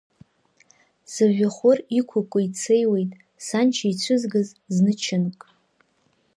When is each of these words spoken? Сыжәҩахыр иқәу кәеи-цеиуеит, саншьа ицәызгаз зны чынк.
Сыжәҩахыр 1.11 1.77
иқәу 1.99 2.21
кәеи-цеиуеит, 2.31 3.11
саншьа 3.45 3.87
ицәызгаз 3.91 4.47
зны 4.75 4.93
чынк. 5.01 5.39